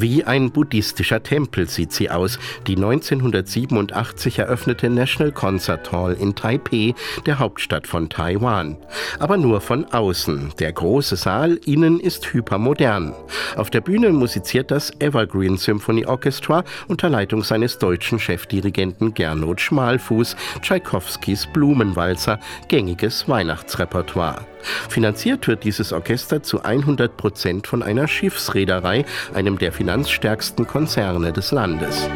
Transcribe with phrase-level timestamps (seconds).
[0.00, 6.94] Wie ein buddhistischer Tempel sieht sie aus, die 1987 eröffnete National Concert Hall in Taipei,
[7.26, 8.76] der Hauptstadt von Taiwan.
[9.20, 10.54] Aber nur von außen.
[10.58, 13.14] Der große Saal innen ist hypermodern.
[13.54, 20.34] Auf der Bühne musiziert das Evergreen Symphony Orchestra unter Leitung seines deutschen Chefdirigenten Gernot Schmalfuß,
[20.60, 24.44] Tschaikowskis Blumenwalzer, gängiges Weihnachtsrepertoire.
[24.88, 31.52] Finanziert wird dieses Orchester zu 100 Prozent von einer Schiffsreederei, einem der finanzstärksten Konzerne des
[31.52, 32.08] Landes.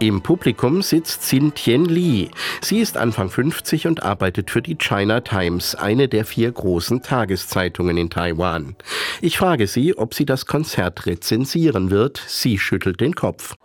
[0.00, 2.30] Im Publikum sitzt Xin Tian Li.
[2.60, 7.96] Sie ist Anfang 50 und arbeitet für die China Times, eine der vier großen Tageszeitungen
[7.96, 8.76] in Taiwan.
[9.20, 12.22] Ich frage sie, ob sie das Konzert rezensieren wird.
[12.28, 13.56] Sie schüttelt den Kopf.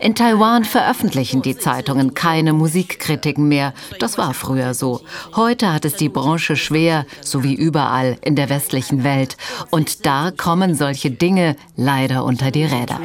[0.00, 3.72] In Taiwan veröffentlichen die Zeitungen keine Musikkritiken mehr.
[3.98, 5.00] Das war früher so.
[5.36, 9.38] Heute hat es die Branche schwer, so wie überall in der westlichen Welt.
[9.70, 13.00] Und da kommen solche Dinge leider unter die Räder.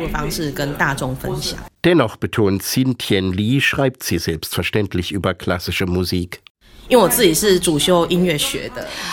[1.84, 6.42] Dennoch betont Xin Tian Li, schreibt sie selbstverständlich über klassische Musik.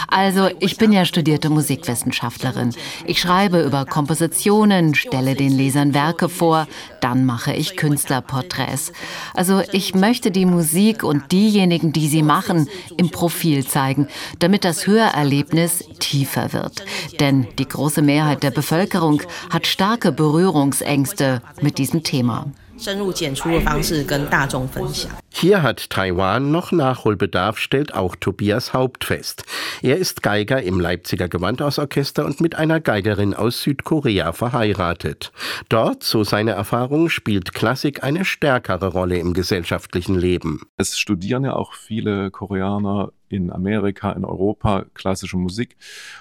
[0.07, 2.73] Also, ich bin ja studierte Musikwissenschaftlerin.
[3.05, 6.67] Ich schreibe über Kompositionen, stelle den Lesern Werke vor,
[7.01, 8.93] dann mache ich Künstlerporträts.
[9.33, 14.07] Also, ich möchte die Musik und diejenigen, die sie machen, im Profil zeigen,
[14.39, 16.85] damit das Hörerlebnis tiefer wird.
[17.19, 22.47] Denn die große Mehrheit der Bevölkerung hat starke Berührungsängste mit diesem Thema.
[22.77, 25.09] 深入简出的方式跟大众分享。
[25.32, 29.44] Hier hat Taiwan noch Nachholbedarf, stellt auch Tobias Haupt fest.
[29.80, 35.32] Er ist Geiger im Leipziger Gewandhausorchester und mit einer Geigerin aus Südkorea verheiratet.
[35.68, 40.62] Dort, so seine Erfahrung, spielt Klassik eine stärkere Rolle im gesellschaftlichen Leben.
[40.76, 45.76] Es studieren ja auch viele Koreaner in Amerika, in Europa klassische Musik.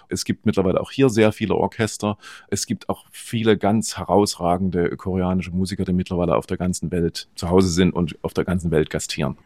[0.10, 2.18] Es gibt mittlerweile auch hier sehr viele Orchester.
[2.50, 7.50] Es gibt auch viele ganz herausragende koreanische Musiker, die mittlerweile auf der ganzen Welt zu
[7.50, 9.38] Hause sind und auf der ganzen Welt gastieren.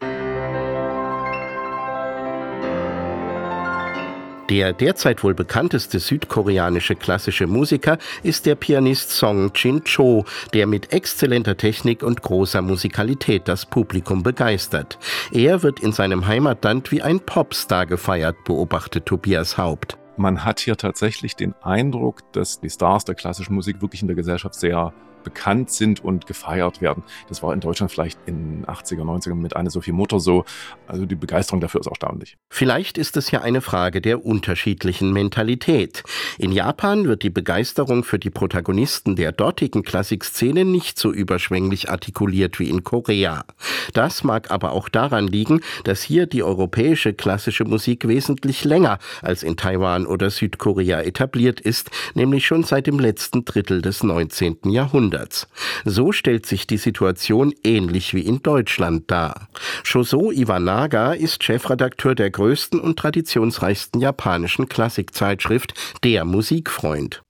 [4.50, 11.56] Der derzeit wohl bekannteste südkoreanische klassische Musiker ist der Pianist Song Jin-cho, der mit exzellenter
[11.56, 15.00] Technik und großer Musikalität das Publikum begeistert.
[15.32, 19.98] Er wird in seinem Heimatland wie ein Popstar gefeiert, beobachtet Tobias Haupt.
[20.18, 24.16] Man hat hier tatsächlich den Eindruck, dass die Stars der klassischen Musik wirklich in der
[24.16, 24.94] Gesellschaft sehr
[25.24, 27.04] bekannt sind und gefeiert werden.
[27.30, 30.46] Das war in Deutschland vielleicht in den 80er, 90er mit Anne Sophie Mutter so.
[30.88, 32.38] Also die Begeisterung dafür ist erstaunlich.
[32.50, 36.04] Vielleicht ist es ja eine Frage der unterschiedlichen Mentalität.
[36.38, 42.60] In Japan wird die Begeisterung für die Protagonisten der dortigen Klassikszene nicht so überschwänglich artikuliert
[42.60, 43.46] wie in Korea.
[43.94, 49.44] Das mag aber auch daran liegen, dass hier die europäische klassische Musik wesentlich länger als
[49.44, 54.58] in Taiwan oder Südkorea etabliert ist, nämlich schon seit dem letzten Drittel des 19.
[54.66, 55.13] Jahrhunderts.
[55.14, 55.48] Jahrhunderts.
[55.86, 59.48] So stellt sich die Situation ähnlich wie in Deutschland dar.
[59.84, 67.24] Shoso Iwanaga ist Chefredakteur der größten und traditionsreichsten japanischen Klassikzeitschrift Der Musikfreund.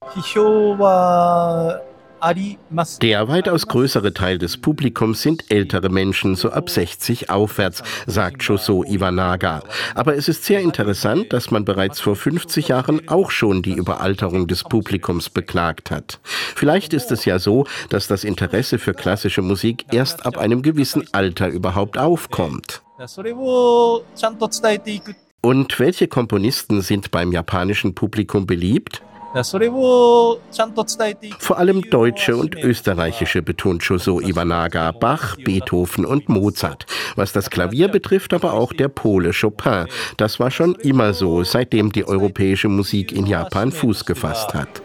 [3.02, 8.86] Der weitaus größere Teil des Publikums sind ältere Menschen, so ab 60 aufwärts, sagt Shoso
[8.86, 9.62] Iwanaga.
[9.94, 14.48] Aber es ist sehr interessant, dass man bereits vor 50 Jahren auch schon die Überalterung
[14.48, 16.22] des Publikums beklagt hat.
[16.24, 21.06] Vielleicht ist es ja so, dass das Interesse für klassische Musik erst ab einem gewissen
[21.12, 22.82] Alter überhaupt aufkommt.
[25.42, 29.02] Und welche Komponisten sind beim japanischen Publikum beliebt?
[31.40, 36.86] Vor allem deutsche und österreichische betont Shoso Iwanaga, Bach, Beethoven und Mozart.
[37.16, 39.88] Was das Klavier betrifft, aber auch der Pole Chopin.
[40.18, 44.82] Das war schon immer so, seitdem die europäische Musik in Japan Fuß gefasst hat.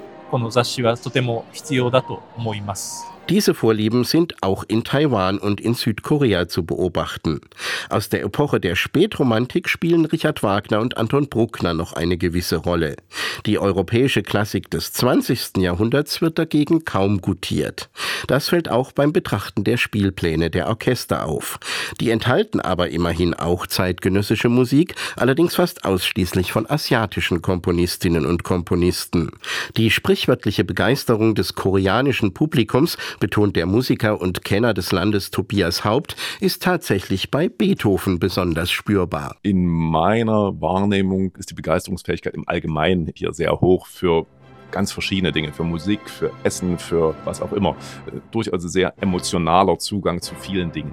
[3.28, 7.42] Diese Vorlieben sind auch in Taiwan und in Südkorea zu beobachten.
[7.90, 12.96] Aus der Epoche der Spätromantik spielen Richard Wagner und Anton Bruckner noch eine gewisse Rolle.
[13.44, 15.58] Die europäische Klassik des 20.
[15.58, 17.90] Jahrhunderts wird dagegen kaum gutiert.
[18.28, 21.60] Das fällt auch beim Betrachten der Spielpläne der Orchester auf.
[22.00, 29.32] Die enthalten aber immerhin auch zeitgenössische Musik, allerdings fast ausschließlich von asiatischen Komponistinnen und Komponisten.
[29.76, 36.16] Die sprichwörtliche Begeisterung des koreanischen Publikums betont der Musiker und Kenner des Landes Tobias Haupt,
[36.40, 39.36] ist tatsächlich bei Beethoven besonders spürbar.
[39.42, 44.26] In meiner Wahrnehmung ist die Begeisterungsfähigkeit im Allgemeinen hier sehr hoch für
[44.70, 47.76] ganz verschiedene Dinge, für Musik, für Essen, für was auch immer.
[48.30, 50.92] Durchaus sehr emotionaler Zugang zu vielen Dingen.